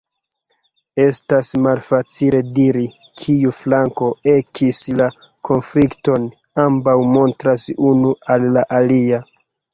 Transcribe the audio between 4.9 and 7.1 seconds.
la konflikton: ambaŭ